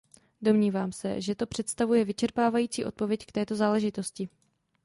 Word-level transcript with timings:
Domnívám 0.41 0.91
se, 0.91 1.21
že 1.21 1.35
to 1.35 1.45
představuje 1.45 2.05
vyčerpávající 2.05 2.85
odpověď 2.85 3.25
k 3.25 3.31
této 3.31 3.55
záležitosti. 3.55 4.29